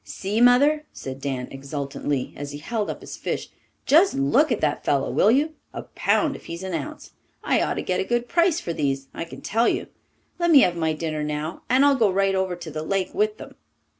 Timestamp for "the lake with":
12.71-13.37